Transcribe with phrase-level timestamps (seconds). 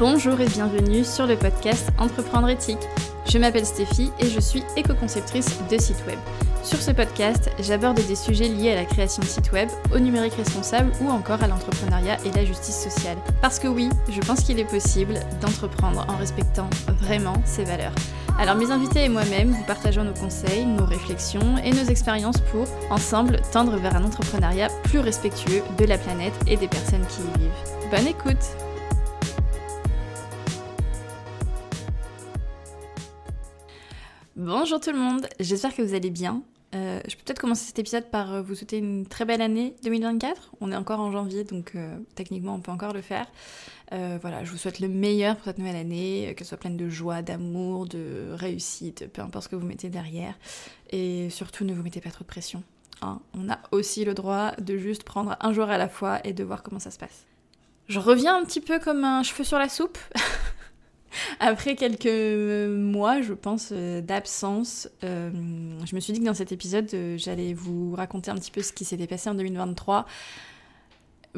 [0.00, 2.88] Bonjour et bienvenue sur le podcast Entreprendre éthique.
[3.28, 6.18] Je m'appelle Stéphie et je suis éco-conceptrice de site web.
[6.62, 10.32] Sur ce podcast, j'aborde des sujets liés à la création de sites web, au numérique
[10.32, 13.18] responsable ou encore à l'entrepreneuriat et la justice sociale.
[13.42, 16.70] Parce que oui, je pense qu'il est possible d'entreprendre en respectant
[17.02, 17.94] vraiment ses valeurs.
[18.38, 22.66] Alors mes invités et moi-même vous partageons nos conseils, nos réflexions et nos expériences pour,
[22.88, 27.38] ensemble, tendre vers un entrepreneuriat plus respectueux de la planète et des personnes qui y
[27.42, 27.90] vivent.
[27.90, 28.56] Bonne écoute
[34.42, 36.42] Bonjour tout le monde, j'espère que vous allez bien.
[36.74, 39.74] Euh, je peux peut-être commencer cet épisode par euh, vous souhaiter une très belle année
[39.84, 40.52] 2024.
[40.62, 43.26] On est encore en janvier, donc euh, techniquement on peut encore le faire.
[43.90, 47.20] voilà, je vous souhaite le meilleur pour cette nouvelle année, qu'elle soit pleine de joie,
[47.20, 50.32] d'amour, de réussite, peu importe ce que vous mettez derrière.
[50.88, 52.62] Et surtout, ne vous mettez pas trop de pression.
[53.02, 53.20] Hein.
[53.34, 56.44] On a aussi le droit de juste prendre un jour à la fois et de
[56.44, 57.26] voir comment ça se passe.
[57.88, 59.98] Je reviens un petit peu comme un cheveu sur la soupe.
[61.42, 65.30] Après quelques mois, je pense, euh, d'absence, euh,
[65.86, 68.60] je me suis dit que dans cet épisode, euh, j'allais vous raconter un petit peu
[68.60, 70.04] ce qui s'était passé en 2023.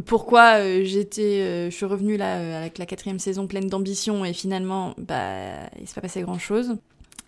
[0.04, 5.68] Pourquoi j'étais, je suis revenue là avec la quatrième saison pleine d'ambition et finalement, bah,
[5.78, 6.78] il s'est pas passé grand chose.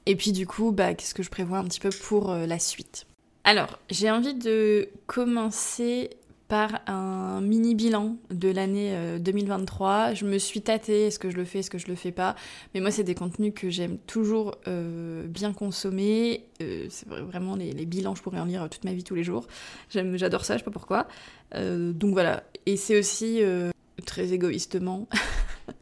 [0.07, 3.07] Et puis du coup, bah, qu'est-ce que je prévois un petit peu pour la suite?
[3.45, 6.09] Alors, j'ai envie de commencer
[6.49, 9.91] par un mini bilan de l'année 2023.
[10.11, 12.13] Euh, je me suis tâtée, est-ce que je le fais, est-ce que je le fais
[12.13, 12.37] pas.
[12.75, 16.45] Mais moi, c'est des contenus que j'aime toujours euh, bien consommer.
[16.63, 19.47] Euh, c'est vraiment les, bilans, je pourrais en lire toute ma vie, tous les jours.
[19.91, 21.09] J'adore ça, je sais pas pourquoi.
[21.55, 22.45] donc voilà.
[22.67, 23.41] Et c'est aussi
[24.05, 25.09] très égoïstement.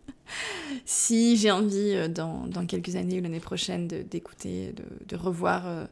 [0.85, 4.75] si j'ai envie dans, quelques années ou l'année prochaine d'écouter,
[5.09, 5.89] de, revoir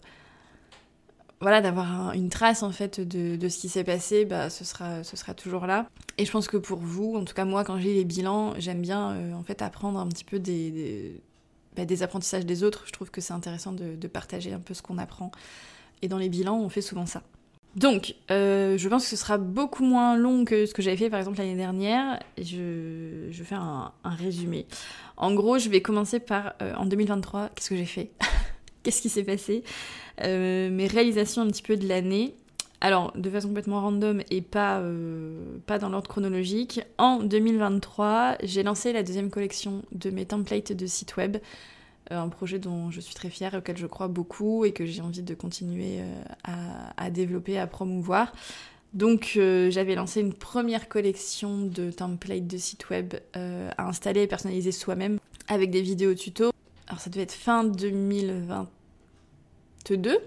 [1.41, 5.16] voilà, d'avoir une trace en fait de, ce qui s'est passé, bah, ce, sera, ce
[5.16, 5.88] sera toujours là.
[6.19, 8.83] Et je pense que pour vous, en tout cas moi, quand j'ai les bilans, j'aime
[8.83, 11.23] bien euh, en fait apprendre un petit peu des,
[11.77, 12.84] bah, des, apprentissages des autres.
[12.86, 15.30] Je trouve que c'est intéressant de, partager un peu ce qu'on apprend.
[16.02, 17.23] Et dans les bilans, on fait souvent ça.
[17.77, 21.08] Donc, euh, je pense que ce sera beaucoup moins long que ce que j'avais fait
[21.08, 22.20] par exemple l'année dernière.
[22.36, 24.67] Je, je fais un, un, résumé.
[25.17, 28.11] En gros, je vais commencer par euh, en 2023, qu'est-ce que j'ai fait?
[28.83, 29.63] Qu'est-ce qui s'est passé
[30.23, 32.35] euh, Mes réalisations un petit peu de l'année.
[32.80, 38.63] Alors, de façon complètement random et pas, euh, pas dans l'ordre chronologique, en 2023, j'ai
[38.63, 41.36] lancé la deuxième collection de mes templates de site web.
[42.11, 44.86] Euh, un projet dont je suis très fière et auquel je crois beaucoup et que
[44.86, 45.98] j'ai envie de continuer
[46.45, 48.33] à, développer, à promouvoir.
[48.95, 49.39] Donc
[49.69, 55.19] j'avais lancé une première collection de templates de site web à installer et personnaliser soi-même
[55.48, 56.51] avec des vidéos tuto
[56.90, 60.18] alors ça devait être fin 2022.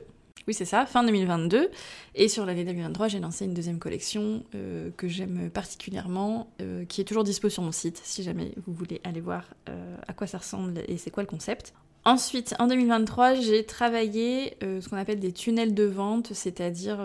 [0.47, 1.69] Oui, c'est ça, fin 2022.
[2.15, 7.01] Et sur l'année 2023, j'ai lancé une deuxième collection euh, que j'aime particulièrement, euh, qui
[7.01, 10.25] est toujours dispo sur mon site, si jamais vous voulez aller voir euh, à quoi
[10.25, 11.73] ça ressemble et c'est quoi le concept.
[12.05, 16.99] Ensuite, en 2023, j'ai travaillé ce qu'on appelle des tunnels de vente, c'est-à-dire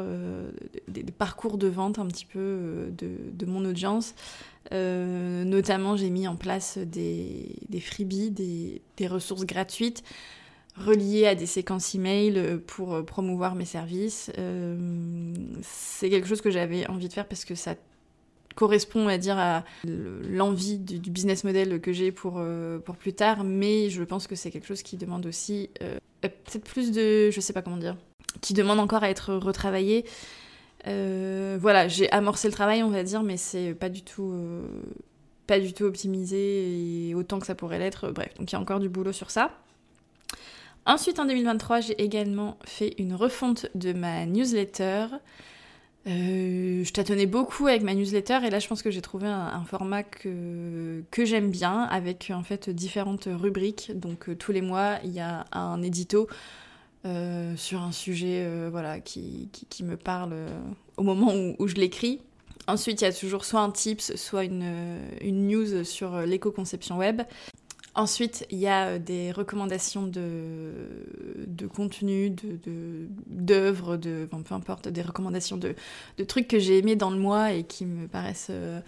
[0.89, 4.17] des, parcours de vente un petit peu de, mon audience.
[4.73, 10.03] Notamment, j'ai mis en place des, freebies, des, ressources gratuites
[10.77, 14.31] reliées à des séquences email pour promouvoir mes services.
[15.63, 17.75] c'est quelque chose que j'avais envie de faire parce que ça
[18.59, 23.45] correspond, à dire, à l'envie du, business model que j'ai pour, euh, pour plus tard,
[23.45, 27.41] mais je pense que c'est quelque chose qui demande aussi euh, peut-être plus de, je
[27.41, 27.97] sais pas comment dire,
[28.41, 30.05] qui demande encore à être retravaillé.
[30.87, 34.35] Euh, voilà, j'ai amorcé le travail, on va dire, mais c'est pas du tout,
[35.47, 38.11] pas du tout optimisé autant que ça pourrait l'être.
[38.11, 39.51] Bref, donc il y a encore du boulot sur ça.
[40.87, 45.09] Ensuite, en 2023, j'ai également fait une refonte de ma newsletter.
[46.07, 49.65] Euh, je tâtonnais beaucoup avec ma newsletter et là je pense que j'ai trouvé un,
[49.65, 53.93] format que, j'aime bien avec en fait différentes rubriques.
[53.95, 56.29] Donc euh, tous les mois il y a un édito
[57.05, 60.35] euh, sur un sujet voilà, qui, qui, me parle
[60.97, 62.21] au moment où, je l'écris.
[62.67, 67.23] Ensuite il y a toujours soit un tips, soit une, une news sur l'éco-conception web.
[67.99, 70.71] Ensuite, il y a euh, des recommandations de,
[71.49, 72.31] de contenu,
[73.27, 75.75] d'œuvres, de, de, peu importe, des recommandations de,
[76.17, 78.81] de trucs que j'ai aimés dans le mois et qui me paraissent euh,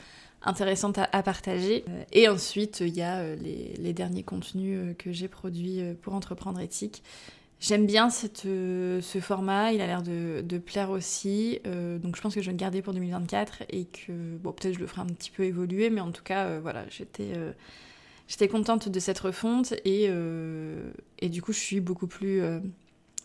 [0.42, 1.84] intéressantes à, partager.
[1.88, 6.60] Euh, et ensuite, il y a les, les derniers contenus que j'ai produits pour Entreprendre
[6.60, 7.02] Éthique.
[7.60, 12.40] J'aime bien cette, ce format, il a l'air de, plaire aussi, donc je pense que
[12.40, 15.44] je vais le garder pour 2024 et que, peut-être je le ferai un petit peu
[15.44, 21.42] évoluer, mais en tout cas, voilà, j'étais contente de cette refonte et, euh, et du
[21.42, 22.60] coup je suis beaucoup plus, euh,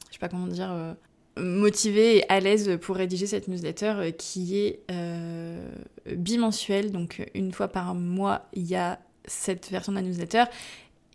[0.08, 0.94] je sais pas comment dire, euh,
[1.38, 4.80] motivée et à l'aise pour rédiger cette newsletter qui est
[6.16, 6.92] bimensuelle.
[6.92, 10.46] Donc une fois par mois, il y a cette version de la newsletter.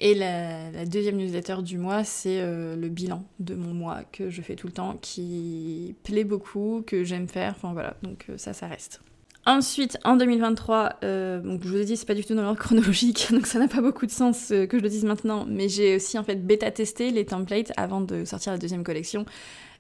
[0.03, 4.41] Et la, deuxième newsletter du mois, c'est euh, le bilan de mon mois que je
[4.41, 7.53] fais tout le temps, qui plaît beaucoup, que j'aime faire.
[7.55, 9.03] Enfin voilà, donc euh, ça, ça reste.
[9.45, 12.59] Ensuite, en 2023, euh, donc je vous ai dit, c'est pas du tout dans l'ordre
[12.59, 15.97] chronologique, donc ça n'a pas beaucoup de sens que je le dise maintenant, mais j'ai
[15.97, 19.27] aussi en fait bêta-testé les templates avant de sortir la deuxième collection.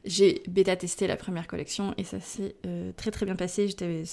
[0.05, 2.57] J'ai bêta-testé la première collection et ça s'est
[2.97, 3.69] très très bien passé.
[3.69, 4.05] J'étais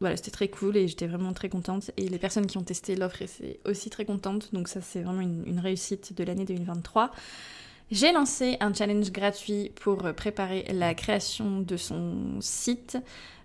[0.00, 1.90] voilà, c'était très cool et j'étais vraiment très contente.
[1.96, 4.52] Et les personnes qui ont testé l'offre étaient aussi très contentes.
[4.52, 7.10] Donc ça, c'est vraiment une, réussite de l'année 2023.
[7.90, 12.98] J'ai lancé un challenge gratuit pour préparer la création de son site,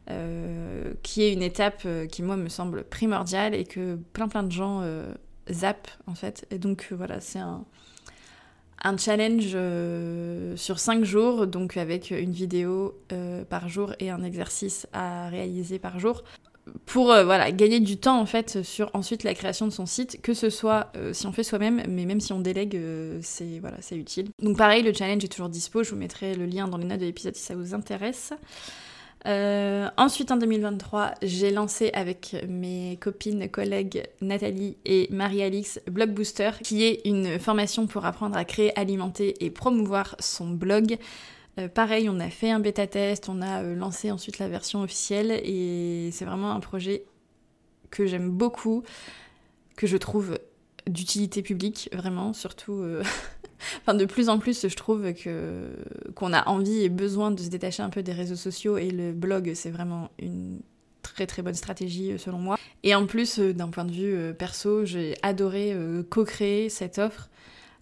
[0.09, 4.43] euh, qui est une étape euh, qui, moi, me semble primordiale et que plein plein
[4.43, 5.13] de gens euh,
[5.49, 6.45] zappent, en fait.
[6.49, 7.63] Et donc, voilà, c'est un,
[8.83, 9.55] un challenge
[10.55, 12.95] sur 5 jours, donc avec une vidéo
[13.49, 16.23] par jour et un exercice à réaliser par jour
[16.85, 20.21] pour euh, voilà gagner du temps en fait sur ensuite la création de son site
[20.21, 23.59] que ce soit euh, si on fait soi-même mais même si on délègue euh, c'est
[23.59, 24.29] voilà c'est utile.
[24.41, 26.99] Donc pareil le challenge est toujours dispo je vous mettrai le lien dans les notes
[26.99, 28.33] de l'épisode si ça vous intéresse
[29.25, 37.01] ensuite en 2023 j'ai lancé avec mes copines collègues Nathalie et Marie-Alix Blogbooster qui est
[37.05, 40.97] une formation pour apprendre à créer alimenter et promouvoir son blog.
[41.59, 44.81] Euh, pareil, on a fait un bêta test, on a euh, lancé ensuite la version
[44.81, 47.03] officielle et c'est vraiment un projet
[47.89, 48.83] que j'aime beaucoup,
[49.75, 50.39] que je trouve
[50.87, 52.81] d'utilité publique, vraiment, surtout.
[52.81, 53.03] Euh,
[53.81, 55.69] enfin, de plus en plus, je trouve que
[56.15, 59.13] qu'on a envie et besoin de se détacher un peu des réseaux sociaux et le
[59.13, 60.59] blog, c'est vraiment une
[61.01, 62.57] très très bonne stratégie selon moi.
[62.83, 65.75] Et en plus, d'un point de vue perso, j'ai adoré
[66.09, 67.29] co-créer cette offre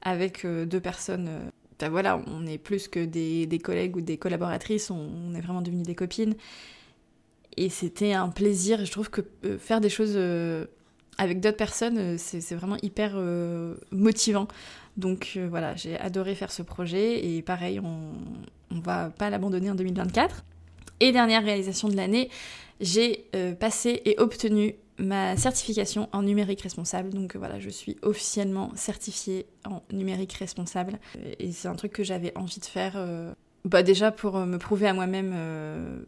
[0.02, 1.52] avec deux personnes
[1.88, 5.96] voilà, on est plus que des, collègues ou des collaboratrices, on, est vraiment devenus des
[5.96, 6.36] copines.
[7.56, 8.84] Et c'était un plaisir.
[8.84, 10.66] Je trouve que euh, faire des choses euh,
[11.20, 13.16] avec d'autres personnes, euh, c'est vraiment hyper
[13.92, 14.48] motivant.
[14.98, 18.12] Donc voilà, j'ai adoré faire ce projet et pareil, on,
[18.72, 20.44] on va pas l'abandonner en 2024.
[21.00, 22.30] Et dernière réalisation de l'année,
[22.82, 23.30] j'ai
[23.60, 27.10] passé et obtenu ma certification en numérique responsable.
[27.10, 31.00] Donc voilà, je suis officiellement certifiée en numérique responsable.
[31.40, 33.34] Et c'est un truc que j'avais envie de faire, euh,
[33.66, 36.02] bah déjà pour me prouver à moi-même euh,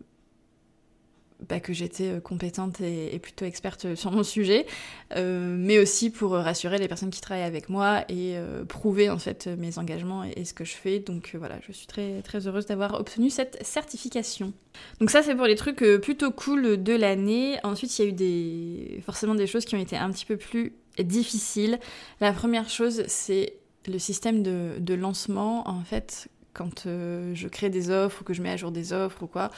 [1.49, 4.67] bah, que j'étais euh, compétente et, plutôt experte sur mon sujet,
[5.15, 9.17] euh, mais aussi pour rassurer les personnes qui travaillent avec moi et euh, prouver en
[9.17, 10.99] fait mes engagements et, ce que je fais.
[10.99, 14.53] Donc voilà, je suis très très heureuse d'avoir obtenu cette certification.
[14.99, 17.57] Donc ça c'est pour les trucs plutôt cool de l'année.
[17.63, 20.38] Ensuite il y a eu des forcément des choses qui ont été un petit peu
[20.38, 21.79] plus difficiles.
[22.19, 23.55] La première chose c'est
[23.88, 28.41] le système de, de lancement en fait quand je crée des offres ou que je
[28.41, 29.49] mets à jour des offres ou quoi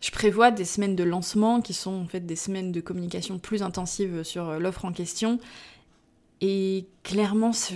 [0.00, 3.62] je prévois des semaines de lancement qui sont en fait des semaines de communication plus
[3.62, 5.38] intensive sur euh, l'offre en question.
[6.40, 7.72] Et clairement, ça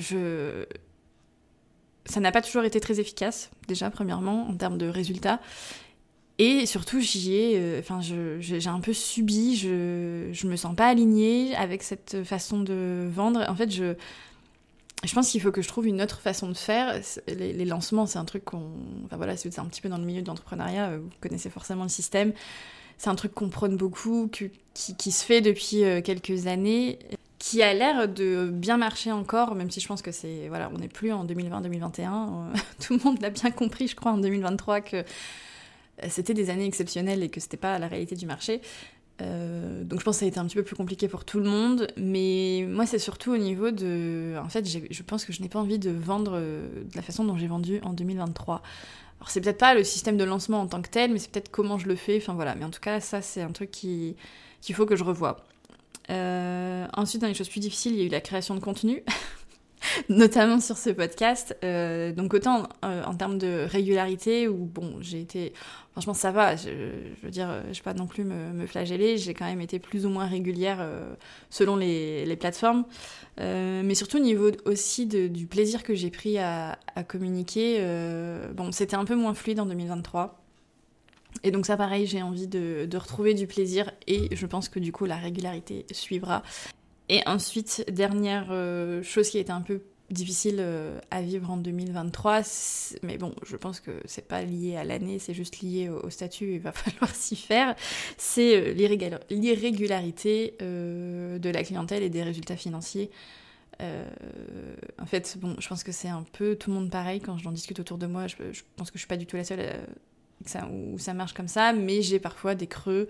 [2.16, 5.40] n'a pas toujours été très efficace, déjà, premièrement, en termes de résultats.
[6.38, 7.82] Et surtout, j'y ai, euh,
[8.66, 13.44] un peu subi, je, je me sens pas alignée avec cette façon de vendre.
[13.48, 13.94] En fait, je,
[15.04, 17.00] je pense qu'il faut que je trouve une autre façon de faire.
[17.26, 18.70] Les, lancements, c'est un truc qu'on.
[19.06, 21.84] Enfin voilà, c'est un petit peu dans le milieu de l'entrepreneuriat, euh, vous connaissez forcément
[21.84, 22.32] le système.
[22.98, 26.98] C'est un truc qu'on prône beaucoup, qui, qui, se fait depuis euh, quelques années,
[27.38, 30.48] qui a l'air de bien marcher encore, même si je pense que c'est.
[30.48, 32.52] Voilà, on n'est plus en 2020-2021.
[32.52, 35.04] Euh, tout le monde l'a bien compris, je crois, en 2023, que
[36.08, 38.60] c'était des années exceptionnelles et que c'était pas la réalité du marché.
[39.20, 41.38] Euh, donc je pense que ça a été un petit peu plus compliqué pour tout
[41.38, 44.34] le monde, mais moi c'est surtout au niveau de...
[44.42, 47.24] En fait, je pense que je n'ai pas envie de vendre euh, de la façon
[47.24, 48.62] dont j'ai vendu en 2023.
[49.20, 51.50] Alors c'est peut-être pas le système de lancement en tant que tel, mais c'est peut-être
[51.50, 52.54] comment je le fais, enfin voilà.
[52.54, 54.16] Mais en tout cas, ça c'est un truc qu'il
[54.72, 55.44] faut que je revoie.
[56.10, 59.02] Euh, ensuite, dans les choses plus difficiles, il y a eu la création de contenu.
[60.08, 61.56] notamment sur ce podcast.
[61.64, 65.52] Euh, donc autant euh, en termes de régularité, où bon, j'ai été...
[65.92, 66.68] Franchement, ça va, je,
[67.22, 70.08] veux dire, je vais pas non plus me, flageller, j'ai quand même été plus ou
[70.08, 71.14] moins régulière euh,
[71.50, 72.84] selon les, plateformes.
[73.38, 76.78] mais surtout au niveau aussi du plaisir que j'ai pris à,
[77.08, 77.80] communiquer,
[78.54, 80.40] bon, c'était un peu moins fluide en 2023.
[81.42, 84.78] Et donc ça pareil, j'ai envie de, de, retrouver du plaisir et je pense que
[84.78, 86.42] du coup la régularité suivra.
[87.12, 91.56] Et ensuite, dernière euh, chose qui a été un peu difficile euh, à vivre en
[91.56, 92.42] 2023,
[93.02, 96.54] mais bon, je pense que c'est pas lié à l'année, c'est juste lié au, statut,
[96.54, 97.74] il va falloir s'y faire,
[98.16, 103.10] c'est euh, l'irrégularité de la clientèle et des résultats financiers.
[103.80, 107.50] en fait, bon, je pense que c'est un peu tout le monde pareil quand j'en
[107.50, 108.28] discute autour de moi.
[108.28, 108.36] Je,
[108.76, 109.66] pense que je suis pas du tout la seule
[110.70, 113.08] où ça marche comme ça, mais j'ai parfois des creux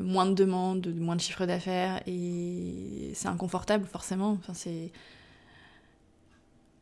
[0.00, 4.38] moins de demandes, moins de chiffre d'affaires, et c'est inconfortable forcément.
[4.40, 4.90] Enfin, c'est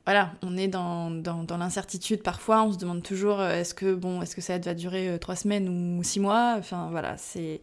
[0.06, 4.20] voilà, on est dans, dans, l'incertitude parfois, on se demande toujours euh, est-ce que bon,
[4.20, 6.56] est-ce que ça va durer euh, trois semaines ou six mois?
[6.58, 7.62] Enfin voilà, c'est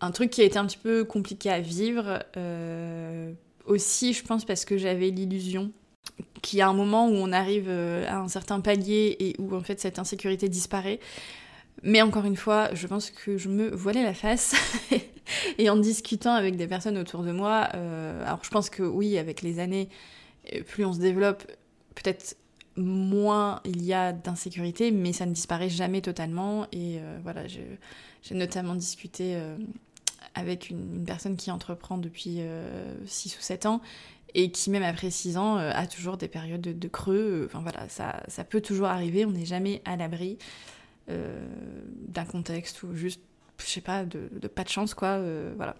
[0.00, 2.22] un truc qui a été un petit peu compliqué à vivre.
[2.36, 3.32] Euh,
[3.66, 5.72] aussi, je pense parce que j'avais l'illusion
[6.40, 9.60] qu'il y a un moment où on arrive à un certain palier et où en
[9.60, 11.00] fait cette insécurité disparaît.
[11.82, 14.54] Mais encore une fois, je pense que je me voilais la face.
[15.58, 17.58] et en discutant avec des personnes autour de moi,
[18.24, 19.88] alors je pense que oui, avec les années,
[20.66, 21.44] plus on se développe,
[21.94, 22.36] peut-être
[22.78, 26.66] moins il y a d'insécurité, mais ça ne disparaît jamais totalement.
[26.72, 29.56] Et euh, voilà, j'ai notamment discuté euh,
[30.34, 33.80] avec une, personne qui entreprend depuis 6 euh, ou 7 ans
[34.34, 37.44] et qui, même après 6 ans, a toujours des périodes de, creux.
[37.46, 40.38] Enfin voilà, ça, peut toujours arriver, on n'est jamais à l'abri
[41.08, 43.20] d'un contexte ou juste,
[43.58, 45.20] je sais pas, de, pas de chance, quoi.
[45.56, 45.76] voilà.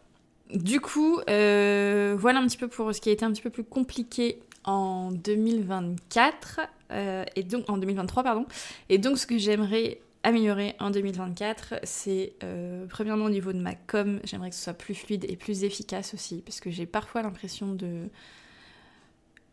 [0.54, 3.64] Du coup, voilà un petit peu pour ce qui a été un petit peu plus
[3.64, 8.47] compliqué en 2024, euh, et donc en 2023, pardon.
[8.88, 13.75] Et donc ce que j'aimerais améliorer en 2024, c'est euh, premièrement au niveau de ma
[13.75, 17.23] com, j'aimerais que ce soit plus fluide et plus efficace aussi, parce que j'ai parfois
[17.23, 18.08] l'impression de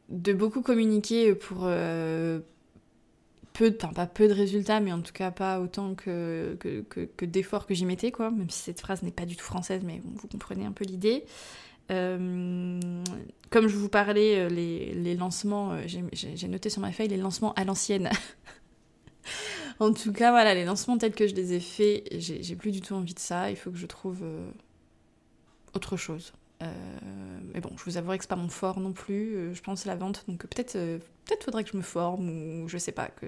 [0.09, 2.39] de beaucoup communiquer pour euh,
[3.55, 6.57] peu, enfin pas peu de résultats, mais en tout cas pas autant que,
[7.21, 10.01] d'efforts que j'y mettais, quoi, même si cette phrase n'est pas du tout française, mais
[10.03, 11.23] vous comprenez un peu l'idée.
[11.91, 12.79] Euh,
[13.49, 17.53] comme je vous parlais, euh, les, lancements, euh, j'ai noté sur ma feuille les lancements
[17.53, 18.09] à l'ancienne.
[19.79, 22.81] en tout cas, voilà, les lancements tels que je les ai faits, j'ai plus du
[22.81, 23.49] tout envie de ça.
[23.51, 24.23] Il faut que je trouve
[25.73, 26.33] autre chose.
[27.53, 29.53] Mais bon, je vous avouerai que c'est pas mon fort non plus.
[29.53, 32.29] je pense la vente, donc peut-être peut-être faudrait que je me forme
[32.63, 33.25] ou je sais pas que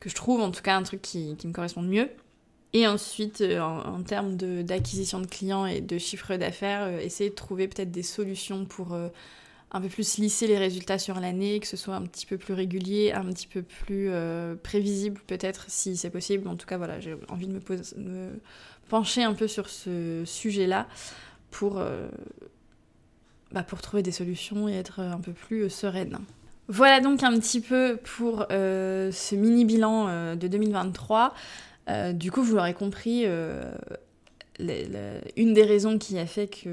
[0.00, 2.10] que je trouve en tout cas un truc qui, qui me corresponde mieux.
[2.72, 7.34] Et ensuite, euh, en, termes d'acquisition de, clients et de chiffre d'affaires, euh, essayer de
[7.34, 9.08] trouver peut-être des solutions pour euh,
[9.70, 12.52] un peu plus lisser les résultats sur l'année, que ce soit un petit peu plus
[12.52, 14.10] régulier, un petit peu plus
[14.62, 16.46] prévisible peut-être si c'est possible.
[16.48, 18.40] En tout cas, voilà, j'ai envie de me,
[18.88, 20.86] pencher un peu sur ce sujet-là
[21.50, 21.82] pour,
[23.52, 26.18] bah, pour trouver des solutions et être un peu plus sereine.
[26.68, 31.34] Voilà donc un petit peu pour ce mini bilan de 2023.
[31.88, 33.72] Euh, du coup, vous l'aurez compris, euh,
[35.36, 36.70] une des raisons qui a fait qu'il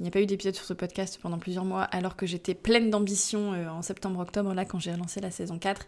[0.00, 2.90] n'y a pas eu d'épisode sur ce podcast pendant plusieurs mois, alors que j'étais pleine
[2.90, 5.86] d'ambition euh, en septembre-octobre, là, quand j'ai relancé la saison 4,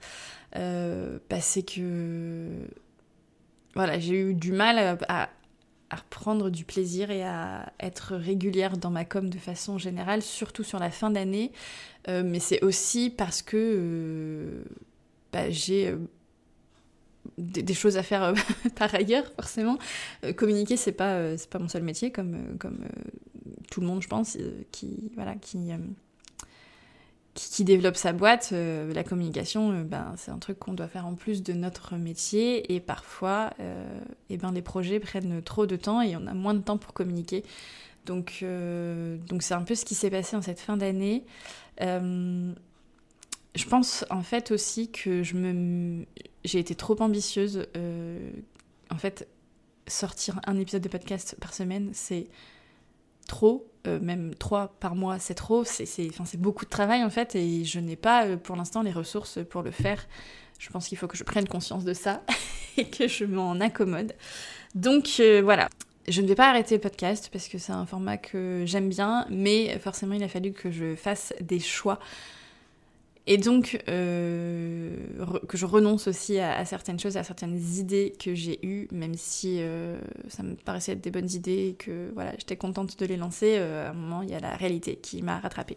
[0.55, 2.49] bah, c'est que
[3.99, 5.29] j'ai eu du mal à,
[5.91, 10.79] reprendre du plaisir et à être régulière dans ma com de façon générale, surtout sur
[10.79, 11.53] la fin d'année.
[12.09, 14.65] mais c'est aussi parce que
[15.33, 15.95] bah, j'ai
[17.39, 18.35] des, choses à faire euh,
[18.77, 19.79] par ailleurs, forcément.
[20.25, 22.79] Euh, communiquer, c'est pas, euh, pas mon seul métier, comme, comme
[23.71, 24.37] tout le monde, je pense,
[24.73, 25.71] qui, voilà, qui,
[27.37, 28.53] qui, développe sa boîte.
[28.53, 32.75] la communication, ben, c'est un truc qu'on doit faire en plus de notre métier.
[32.75, 33.65] Et parfois, et
[34.31, 36.93] eh ben, les projets prennent trop de temps et on a moins de temps pour
[36.93, 37.45] communiquer.
[38.07, 38.45] Donc,
[39.29, 41.25] donc c'est un peu ce qui s'est passé en cette fin d'année.
[43.57, 46.05] Je pense en fait aussi que je me
[46.47, 47.67] j'ai été trop ambitieuse.
[47.77, 48.31] Euh,
[48.91, 49.29] en fait,
[49.87, 52.29] sortir un épisode de podcast par semaine, c'est
[53.27, 53.67] trop.
[53.87, 55.65] Euh, même trois par mois, c'est trop.
[55.65, 59.39] C'est beaucoup de travail en fait, et je n'ai pas euh, pour l'instant les ressources
[59.49, 60.07] pour le faire.
[60.59, 62.23] Je pense qu'il faut que je prenne conscience de ça
[62.77, 64.15] et que je m'en accommode.
[64.75, 65.69] Donc voilà.
[66.09, 69.27] Je ne vais pas arrêter le podcast parce que c'est un format que j'aime bien,
[69.29, 71.99] mais forcément il a fallu que je fasse des choix
[73.29, 74.97] et donc, euh,
[75.49, 79.57] que je renonce aussi à, certaines choses, à certaines idées que j'ai eues, même si
[79.59, 83.17] euh, ça me paraissait être des bonnes idées et que voilà, j'étais contente de les
[83.17, 85.77] lancer, euh, à un moment, il y a la réalité qui m'a rattrapée.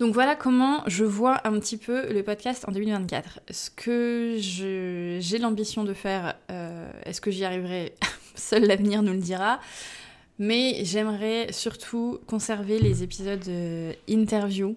[0.00, 3.40] Donc voilà comment je vois un petit peu le podcast en 2024.
[3.50, 6.34] Ce que j'ai l'ambition de faire,
[7.04, 7.94] est-ce que j'y arriverai?
[8.34, 9.60] Seul l'avenir nous le dira.
[10.40, 13.48] Mais j'aimerais surtout conserver les épisodes
[14.08, 14.74] interview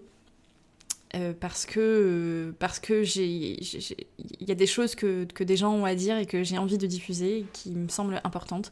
[1.16, 5.72] euh, parce que euh, parce que il y a des choses que, que, des gens
[5.74, 8.72] ont à dire et que j'ai envie de diffuser qui me semblent importantes.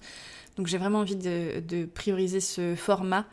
[0.58, 3.26] Donc j'ai vraiment envie de, de, prioriser ce format.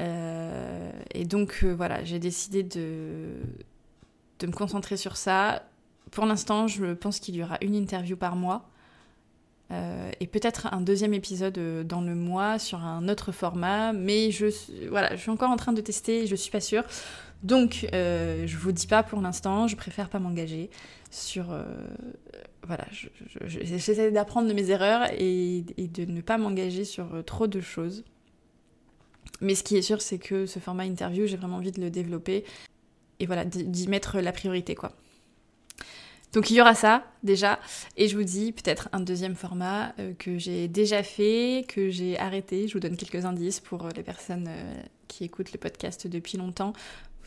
[0.00, 3.34] Euh, et donc voilà, j'ai décidé de,
[4.38, 5.64] de me concentrer sur ça.
[6.10, 8.68] Pour l'instant, je pense qu'il y aura une interview par mois.
[10.20, 14.46] et peut-être un deuxième épisode dans le mois sur un autre format, mais je,
[14.88, 16.84] voilà, je suis encore en train de tester, je suis pas sûre.
[17.42, 20.70] Donc, euh, je vous dis pas pour l'instant, je préfère pas m'engager
[21.10, 21.64] sur, euh,
[22.66, 22.86] voilà,
[23.46, 28.04] j'essaie d'apprendre de mes erreurs et, de ne pas m'engager sur euh, trop de choses.
[29.40, 31.90] Mais ce qui est sûr, c'est que ce format interview, j'ai vraiment envie de le
[31.90, 32.44] développer
[33.18, 34.92] et voilà, d'y mettre la priorité, quoi.
[36.32, 37.60] Donc il y aura ça déjà,
[37.98, 42.18] et je vous dis peut-être un deuxième format euh, que j'ai déjà fait, que j'ai
[42.18, 42.68] arrêté.
[42.68, 44.48] Je vous donne quelques indices pour les personnes
[45.08, 46.72] qui écoutent le podcast depuis longtemps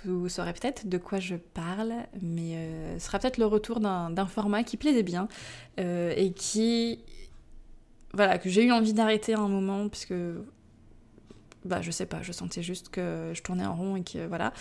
[0.06, 4.26] vous saurez peut-être de quoi je parle, mais euh, ce sera peut-être le retour d'un
[4.26, 5.28] format qui plaisait bien
[5.80, 7.04] euh, et qui.
[8.14, 10.14] Voilà, que j'ai eu envie d'arrêter à un moment, puisque.
[11.66, 14.54] Bah, je sais pas, je sentais juste que je tournais en rond et que voilà.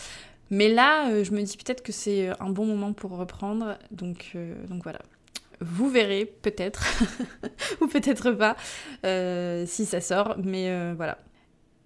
[0.51, 4.37] Mais là, euh, je me dis peut-être que c'est un bon moment pour reprendre, donc,
[4.69, 5.01] donc voilà.
[5.61, 6.85] Vous verrez peut-être,
[7.81, 8.57] ou peut-être pas,
[9.67, 11.19] si ça sort, mais voilà.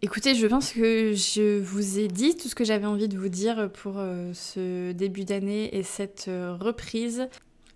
[0.00, 3.28] Écoutez, je pense que je vous ai dit tout ce que j'avais envie de vous
[3.28, 7.28] dire pour euh, ce début d'année et cette euh, reprise.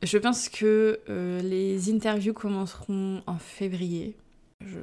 [0.04, 4.16] Je pense que euh, les interviews commenceront en février.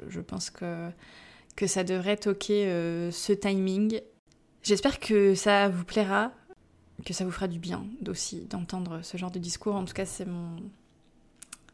[0.10, 0.90] Je, pense que,
[1.56, 2.66] que ça devrait toquer
[3.12, 4.02] ce timing.
[4.62, 6.34] J'espère que ça vous plaira,
[7.06, 9.76] que ça vous fera du bien aussi d'entendre ce genre de discours.
[9.76, 10.58] En tout cas, c'est mon,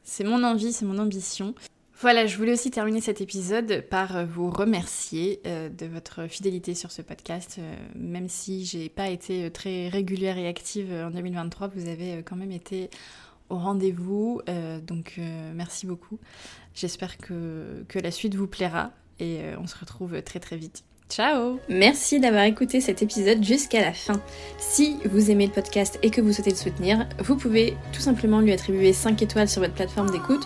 [0.04, 1.56] c'est mon envie, c'est mon ambition.
[2.02, 6.92] Voilà, je voulais aussi terminer cet épisode par vous remercier euh, de votre fidélité sur
[6.92, 7.56] ce podcast.
[7.58, 12.36] Euh, même si j'ai pas été très régulière et active en 2023, vous avez quand
[12.36, 12.90] même été
[13.50, 14.42] au rendez-vous.
[14.50, 15.22] Euh, donc
[15.56, 16.20] merci beaucoup.
[16.74, 20.84] J'espère que, que la suite vous plaira et on se retrouve très très vite.
[21.10, 24.20] Ciao Merci d'avoir écouté cet épisode jusqu'à la fin.
[24.58, 28.42] Si vous aimez le podcast et que vous souhaitez le soutenir, vous pouvez tout simplement
[28.42, 30.46] lui attribuer 5 étoiles sur votre plateforme d'écoute